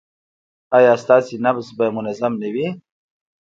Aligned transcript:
ایا 0.77 0.93
ستاسو 1.03 1.33
نبض 1.45 1.67
به 1.77 1.85
منظم 1.95 2.33
نه 2.41 2.49
وي؟ 2.53 2.67